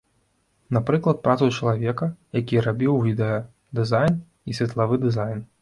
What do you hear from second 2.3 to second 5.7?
які рабіў відэадызайн і светлавы дызайн.